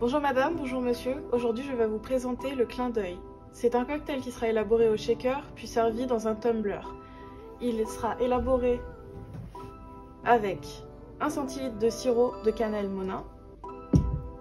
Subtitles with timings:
[0.00, 1.22] Bonjour madame, bonjour monsieur.
[1.30, 3.18] Aujourd'hui, je vais vous présenter le clin d'œil.
[3.52, 6.80] C'est un cocktail qui sera élaboré au shaker puis servi dans un tumbler.
[7.60, 8.80] Il sera élaboré
[10.24, 10.66] avec
[11.20, 13.24] 1 centilitre de sirop de cannelle monin,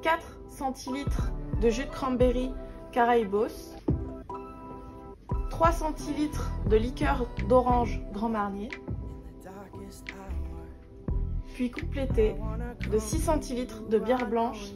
[0.00, 1.30] 4 centilitres
[1.60, 2.50] de jus de cranberry
[2.90, 3.76] Caraïbos,
[5.50, 8.70] 3 centilitres de liqueur d'orange Grand Marnier,
[11.54, 12.34] puis complété
[12.90, 14.72] de 6 centilitres de bière blanche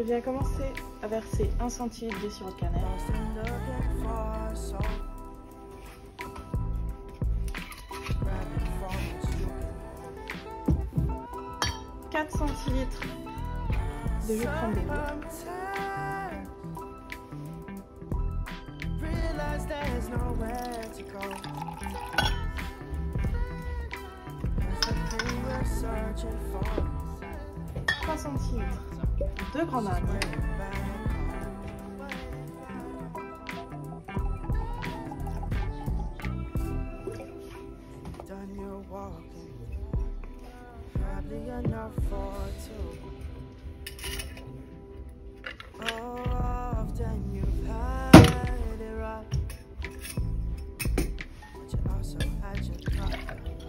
[0.00, 2.56] Je viens commencer à verser 1 centilitre de sirop de
[12.40, 13.00] centilitres
[14.26, 14.86] de jus cranberry.
[29.52, 30.89] De
[41.30, 42.34] probably enough for
[42.66, 42.98] two.
[45.80, 46.22] Oh,
[46.76, 48.14] often you've had
[48.80, 49.24] it right,
[50.96, 51.06] but
[51.68, 53.64] you also had your problems.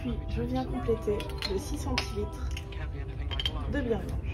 [0.00, 1.18] Puis je viens compléter
[1.52, 2.48] de 6 centilitres
[3.72, 4.29] de bière blanche.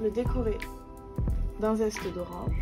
[0.00, 0.58] Le décorer
[1.60, 2.52] d'un zeste d'orange.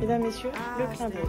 [0.00, 1.20] Mesdames, Messieurs, le clin d'œil.